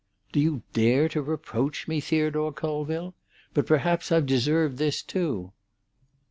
[0.31, 3.13] "Do you dare to reproach me, Theodore Colville?
[3.53, 5.53] But perhaps I've deserved this too."